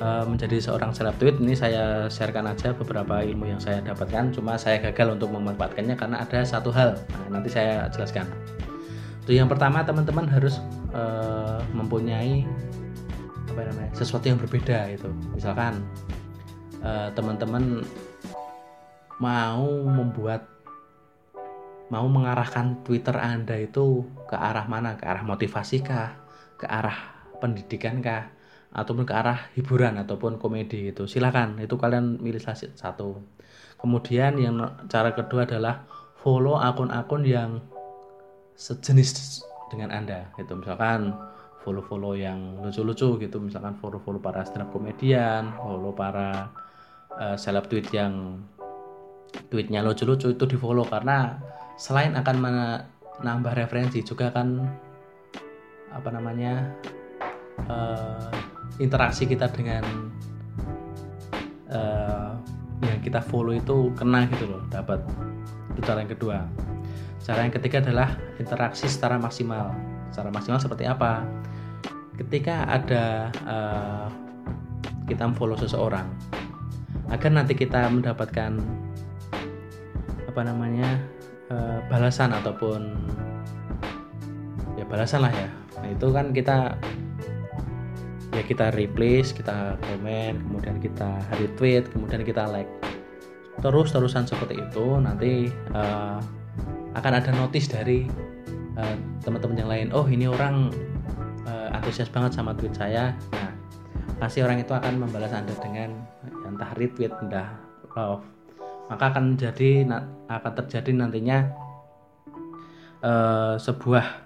[0.00, 4.58] uh, menjadi seorang seleb tweet ini saya sharekan aja beberapa ilmu yang saya dapatkan cuma
[4.58, 8.26] saya gagal untuk memanfaatkannya karena ada satu hal nah, nanti saya jelaskan
[9.24, 10.60] untuk yang pertama teman-teman harus
[10.92, 12.44] uh, mempunyai
[13.54, 15.84] apa namanya sesuatu yang berbeda itu misalkan
[16.82, 17.86] uh, teman-teman
[19.22, 20.54] mau membuat
[21.92, 24.98] mau mengarahkan Twitter Anda itu ke arah mana?
[24.98, 26.16] Ke arah motivasi kah?
[26.58, 26.96] Ke arah
[27.38, 28.33] pendidikan kah?
[28.74, 31.06] Ataupun ke arah hiburan ataupun komedi itu.
[31.06, 32.42] Silakan, itu kalian milih
[32.74, 33.22] satu.
[33.78, 34.58] Kemudian yang
[34.90, 35.86] cara kedua adalah
[36.18, 37.62] follow akun-akun yang
[38.58, 40.30] sejenis dengan Anda.
[40.40, 41.14] Itu misalkan
[41.62, 46.52] follow-follow yang lucu-lucu gitu, misalkan follow-follow para stand up komedian, follow para
[47.16, 48.44] uh, seleb tweet yang
[49.50, 51.40] tweetnya lucu-lucu itu di follow karena
[51.74, 52.36] selain akan
[53.18, 54.62] menambah referensi juga akan
[55.94, 56.70] apa namanya
[57.66, 58.30] uh,
[58.82, 59.84] interaksi kita dengan
[61.70, 62.34] uh,
[62.82, 65.00] yang kita follow itu kena gitu loh dapat
[65.74, 66.38] itu cara yang kedua.
[67.24, 69.72] Cara yang ketiga adalah interaksi secara maksimal.
[70.12, 71.24] Secara maksimal seperti apa?
[72.14, 74.06] Ketika ada uh,
[75.08, 76.06] kita follow seseorang
[77.10, 78.60] agar nanti kita mendapatkan
[80.30, 81.00] apa namanya
[81.50, 82.92] uh, balasan ataupun
[84.78, 85.48] ya balasan lah ya.
[85.80, 86.78] Nah, itu kan kita
[88.34, 92.70] ya kita replace kita komen kemudian kita retweet kemudian kita like.
[93.62, 96.18] Terus terusan seperti itu nanti uh,
[96.98, 98.10] akan ada notice dari
[98.74, 100.74] uh, teman-teman yang lain oh ini orang
[101.46, 103.14] uh, antusias banget sama tweet saya.
[103.30, 103.54] Nah
[104.18, 105.94] pasti orang itu akan membalas anda dengan
[106.42, 107.54] entah retweet entah
[107.94, 108.26] love.
[108.90, 109.86] Maka akan jadi
[110.28, 111.38] akan terjadi nantinya
[113.00, 114.23] uh, sebuah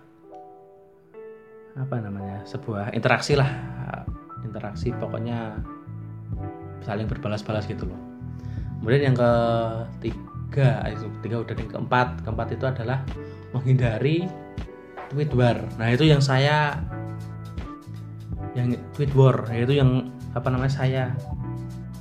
[1.78, 3.48] apa namanya sebuah interaksi lah.
[4.42, 5.54] Interaksi pokoknya
[6.82, 8.00] saling berbalas-balas gitu loh.
[8.82, 12.08] Kemudian yang ketiga itu tiga udah yang keempat.
[12.26, 12.98] Keempat itu adalah
[13.54, 14.26] menghindari
[15.10, 15.58] tweet war.
[15.78, 16.78] Nah itu yang saya
[18.58, 19.46] yang tweet war.
[19.54, 21.04] Yaitu yang apa namanya saya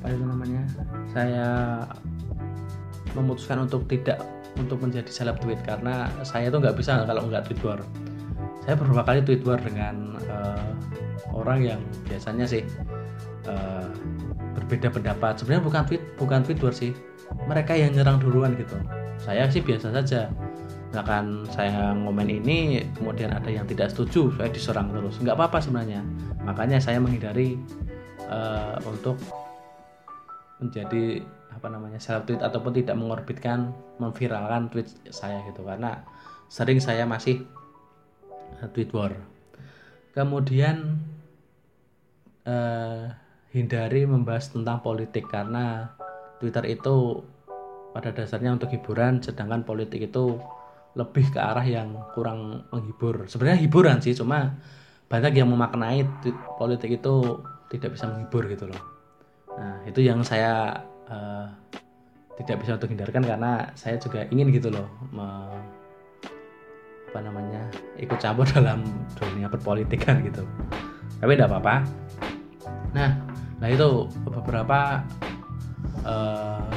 [0.01, 0.61] apa itu namanya
[1.09, 1.47] saya
[3.17, 4.21] memutuskan untuk tidak
[4.57, 5.61] untuk menjadi seleb tweet.
[5.65, 7.81] Karena saya tuh nggak bisa kalau nggak tweet war
[8.67, 10.75] saya beberapa kali tweet war dengan uh,
[11.31, 12.67] orang yang biasanya sih
[13.47, 13.87] uh,
[14.59, 15.39] berbeda pendapat.
[15.39, 16.91] Sebenarnya bukan tweet bukan tweet war sih.
[17.47, 18.75] Mereka yang nyerang duluan gitu.
[19.23, 20.27] Saya sih biasa saja.
[20.91, 25.15] Misalkan saya ngomen ini kemudian ada yang tidak setuju saya diserang terus.
[25.23, 26.03] Nggak apa-apa sebenarnya.
[26.43, 27.55] Makanya saya menghindari
[28.27, 29.15] uh, untuk
[30.59, 31.23] menjadi
[31.55, 35.63] apa namanya self tweet ataupun tidak mengorbitkan memviralkan tweet saya gitu.
[35.63, 36.03] Karena
[36.51, 37.47] sering saya masih
[38.73, 39.13] tweet war.
[40.17, 40.97] Kemudian
[42.49, 43.13] uh,
[43.53, 45.93] hindari membahas tentang politik karena
[46.41, 47.21] Twitter itu
[47.93, 50.41] pada dasarnya untuk hiburan sedangkan politik itu
[50.97, 53.29] lebih ke arah yang kurang menghibur.
[53.29, 54.57] Sebenarnya hiburan sih cuma
[55.07, 56.03] banyak yang memaknai
[56.57, 58.81] politik itu tidak bisa menghibur gitu loh.
[59.53, 61.45] Nah itu yang saya uh,
[62.37, 64.85] tidak bisa untuk hindarkan karena saya juga ingin gitu loh
[67.07, 67.63] apa namanya
[67.97, 68.83] ikut campur dalam
[69.15, 70.43] dunia perpolitikan gitu.
[71.17, 71.75] Tapi tidak apa-apa.
[72.93, 73.11] Nah
[73.57, 75.01] nah itu beberapa
[76.05, 76.69] uh,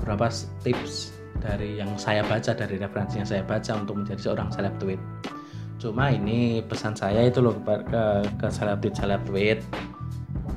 [0.00, 0.32] beberapa
[0.64, 5.00] tips dari yang saya baca dari referensi yang saya baca untuk menjadi seorang seleb tweet.
[5.78, 7.74] Cuma ini pesan saya itu loh ke
[8.40, 9.60] ke, seleb tweet seleb tweet.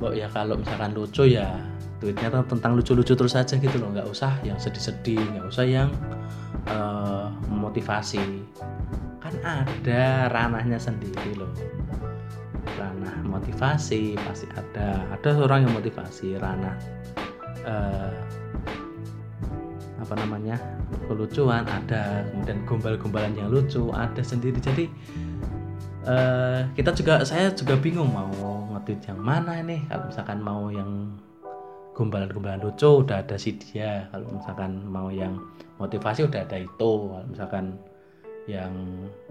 [0.02, 1.54] Bo, ya kalau misalkan lucu ya
[2.02, 3.94] tweetnya tentang lucu-lucu terus aja gitu loh.
[3.94, 5.90] Nggak usah yang sedih-sedih nggak usah yang
[6.66, 7.21] uh,
[7.72, 8.44] memotivasi
[9.24, 11.48] kan ada ranahnya sendiri loh.
[12.76, 15.08] Ranah motivasi pasti ada.
[15.16, 16.76] Ada orang yang motivasi ranah
[17.64, 18.12] uh,
[20.04, 20.60] apa namanya
[21.08, 22.28] kelucuan ada.
[22.28, 24.60] Kemudian gombal-gombalan yang lucu ada sendiri.
[24.60, 24.92] Jadi
[26.04, 28.28] uh, kita juga saya juga bingung mau
[28.76, 29.88] nge yang mana ini.
[29.88, 31.16] Kalau misalkan mau yang
[31.92, 34.08] gombalan-gombalan lucu udah ada si dia.
[34.12, 35.40] Kalau misalkan mau yang
[35.76, 36.90] motivasi udah ada itu.
[37.12, 37.78] Kalau misalkan
[38.50, 38.72] yang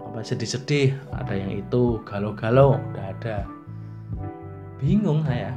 [0.00, 2.00] apa sedih-sedih ada yang itu.
[2.06, 3.36] Galau-galau udah ada.
[4.78, 5.54] Bingung saya.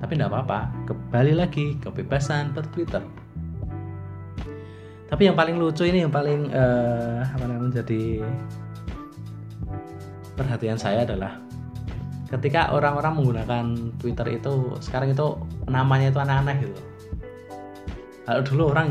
[0.00, 0.72] Tapi tidak apa-apa.
[0.88, 3.02] Kembali lagi kebebasan per Twitter
[5.12, 8.24] tapi yang paling lucu ini yang paling uh, apa namanya menjadi
[10.32, 11.36] perhatian saya adalah
[12.32, 13.64] ketika orang-orang menggunakan
[14.00, 15.36] Twitter itu sekarang itu
[15.68, 16.80] namanya itu aneh-aneh gitu.
[18.24, 18.88] Kalau dulu orang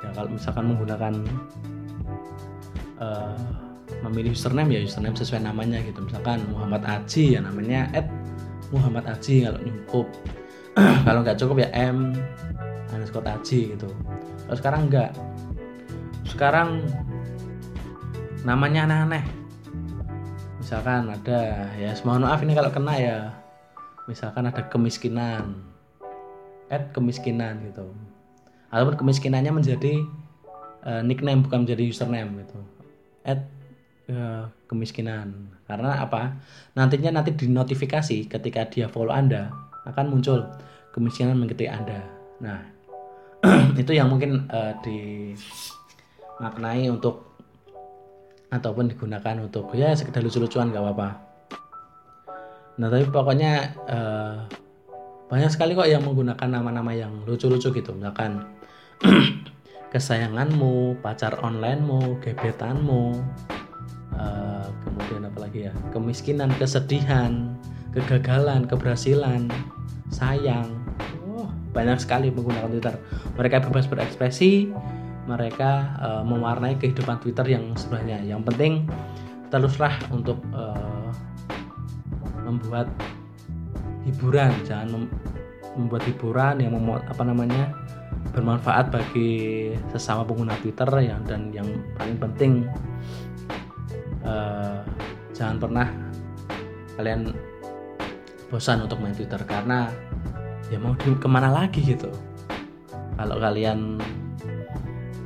[0.00, 1.14] ya kalau misalkan menggunakan
[3.02, 3.34] uh,
[4.06, 5.98] memilih username ya username sesuai namanya gitu.
[5.98, 8.06] Misalkan Muhammad Aji ya namanya Ed
[8.70, 10.06] Muhammad Aji kalau nyukup
[11.06, 12.14] kalau nggak cukup ya M
[12.94, 13.90] underscore Aji gitu.
[14.46, 15.10] Kalau sekarang enggak
[16.22, 16.86] sekarang
[18.46, 19.39] namanya aneh-aneh
[20.60, 23.32] misalkan ada ya mohon maaf ini kalau kena ya.
[24.04, 25.56] Misalkan ada kemiskinan.
[26.68, 27.88] Ed kemiskinan gitu.
[28.70, 29.98] Ataupun kemiskinannya menjadi
[30.86, 32.60] uh, nickname bukan menjadi username gitu.
[33.24, 33.48] At
[34.12, 35.56] uh, kemiskinan.
[35.64, 36.36] Karena apa?
[36.76, 39.50] Nantinya nanti di notifikasi ketika dia follow anda
[39.88, 40.44] akan muncul
[40.92, 42.04] kemiskinan mengikuti anda.
[42.38, 42.60] Nah
[43.80, 47.29] itu yang mungkin uh, dimaknai untuk
[48.50, 51.08] ataupun digunakan untuk ya sekedar lucu-lucuan gak apa-apa.
[52.82, 53.52] Nah tapi pokoknya
[53.86, 54.34] uh,
[55.30, 57.90] banyak sekali kok yang menggunakan nama-nama yang lucu-lucu gitu.
[57.94, 58.50] Misalkan
[59.94, 63.14] kesayanganmu, pacar onlinemu, gebetanmu,
[64.18, 67.54] uh, kemudian apa lagi ya, kemiskinan, kesedihan,
[67.94, 69.46] kegagalan, keberhasilan,
[70.10, 70.80] sayang,
[71.70, 72.94] banyak sekali menggunakan Twitter.
[73.38, 74.70] Mereka bebas berekspresi,
[75.28, 78.24] mereka uh, mewarnai kehidupan Twitter yang sebenarnya.
[78.24, 78.72] Yang penting
[79.50, 81.10] teruslah untuk uh,
[82.46, 82.88] membuat
[84.08, 85.04] hiburan, jangan mem
[85.78, 87.70] membuat hiburan yang memuat apa namanya
[88.34, 92.52] bermanfaat bagi sesama pengguna Twitter yang dan yang paling penting
[94.26, 94.82] uh,
[95.30, 95.88] jangan pernah
[96.98, 97.32] kalian
[98.50, 99.88] bosan untuk main Twitter karena
[100.68, 102.10] ya mau di ke mana lagi gitu
[103.14, 103.98] kalau kalian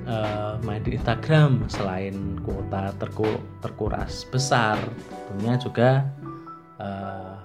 [0.05, 4.79] uh, main di Instagram selain kuota terku, terkuras besar
[5.29, 5.91] tentunya juga
[6.81, 7.37] uh,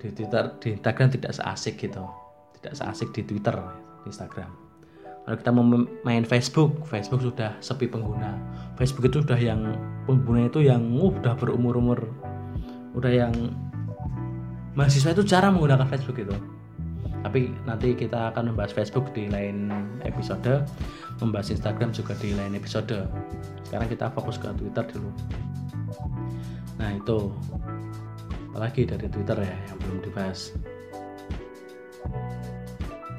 [0.00, 2.04] di Twitter di Instagram tidak seasik gitu.
[2.60, 3.56] Tidak seasik di Twitter
[4.04, 4.50] di Instagram.
[5.20, 5.64] Kalau kita mau
[6.04, 8.36] main Facebook Facebook sudah sepi pengguna.
[8.80, 9.76] Facebook itu sudah yang
[10.08, 12.00] pengguna itu yang uh, udah berumur umur
[12.96, 13.32] udah yang
[14.74, 16.34] mahasiswa itu jarang menggunakan Facebook itu
[17.20, 19.68] tapi nanti kita akan membahas Facebook di lain
[20.08, 20.64] episode
[21.20, 23.06] membahas Instagram juga di lain episode.
[23.68, 25.10] Sekarang kita fokus ke Twitter dulu.
[26.80, 27.28] Nah itu.
[28.50, 30.56] Apalagi dari Twitter ya yang belum dibahas?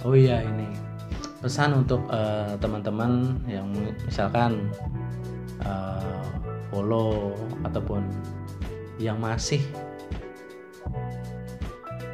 [0.04, 0.68] Oh iya ini.
[1.40, 3.70] Pesan untuk uh, teman-teman yang
[4.06, 4.70] misalkan
[5.66, 6.22] uh,
[6.70, 7.34] follow
[7.66, 8.06] ataupun
[9.02, 9.62] yang masih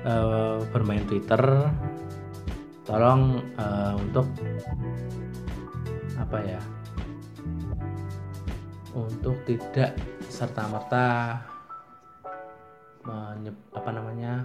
[0.05, 1.41] uh, bermain Twitter.
[2.83, 4.27] Tolong uh, untuk
[6.17, 6.59] apa ya
[8.97, 9.95] untuk tidak
[10.27, 11.07] serta merta
[13.71, 14.43] apa namanya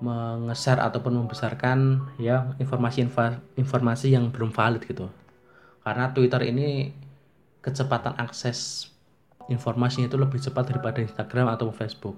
[0.00, 3.04] mengeser ataupun membesarkan ya informasi
[3.54, 5.06] informasi yang belum valid gitu.
[5.84, 6.90] Karena Twitter ini
[7.60, 8.90] kecepatan akses
[9.52, 12.16] informasinya itu lebih cepat daripada Instagram atau Facebook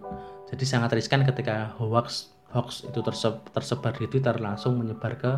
[0.53, 3.01] jadi sangat riskan ketika hoax hoax itu
[3.57, 5.33] tersebar di Twitter langsung menyebar ke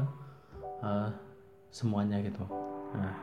[0.82, 1.08] uh,
[1.70, 2.42] semuanya gitu.
[2.98, 3.14] Nah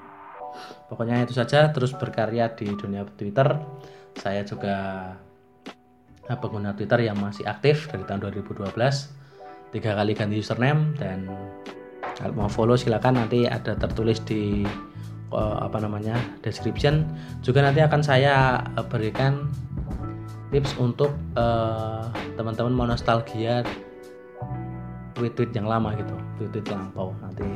[0.88, 1.68] pokoknya itu saja.
[1.76, 3.60] Terus berkarya di dunia Twitter.
[4.16, 4.76] Saya juga
[6.28, 8.72] eh, pengguna Twitter yang masih aktif dari tahun 2012
[9.72, 11.32] tiga kali ganti username dan
[12.16, 13.20] kalau mau follow silakan.
[13.20, 14.64] Nanti ada tertulis di
[15.36, 17.08] uh, apa namanya description.
[17.44, 19.52] Juga nanti akan saya berikan
[20.52, 21.16] tips untuk
[22.36, 23.64] teman-teman uh, mau nostalgia
[25.16, 27.16] tweet-tweet yang lama gitu tweet-tweet lampau.
[27.24, 27.48] Nanti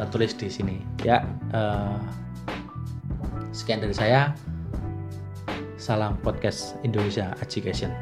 [0.00, 0.76] tertulis di sini.
[1.04, 1.22] Ya
[1.52, 2.00] uh,
[3.52, 4.32] sekian dari saya.
[5.76, 7.92] Salam podcast Indonesia Education.